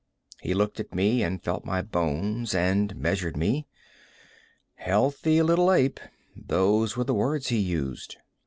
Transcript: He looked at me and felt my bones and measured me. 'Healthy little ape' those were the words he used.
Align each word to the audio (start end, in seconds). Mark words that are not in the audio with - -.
He 0.41 0.55
looked 0.55 0.79
at 0.79 0.95
me 0.95 1.21
and 1.21 1.43
felt 1.43 1.63
my 1.63 1.83
bones 1.83 2.55
and 2.55 2.95
measured 2.95 3.37
me. 3.37 3.67
'Healthy 4.73 5.43
little 5.43 5.71
ape' 5.71 5.99
those 6.35 6.97
were 6.97 7.03
the 7.03 7.13
words 7.13 7.49
he 7.49 7.59
used. 7.59 8.17